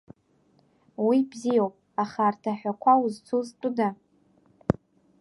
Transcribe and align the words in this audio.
Уи 1.07 1.17
бзиоуп, 1.29 1.75
аха 2.03 2.19
арҭ 2.29 2.43
аҳәақәа 2.51 2.93
узцу 3.03 3.41
зтәыда? 3.47 3.89